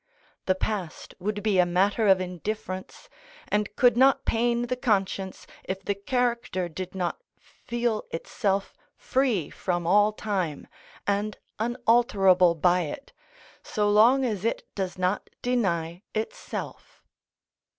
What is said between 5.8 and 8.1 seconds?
the character did not feel